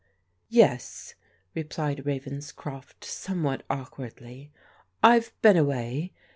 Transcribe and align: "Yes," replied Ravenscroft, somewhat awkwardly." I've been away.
"Yes," 0.49 1.13
replied 1.53 2.07
Ravenscroft, 2.07 3.05
somewhat 3.05 3.61
awkwardly." 3.69 4.51
I've 5.03 5.31
been 5.43 5.57
away. 5.57 6.11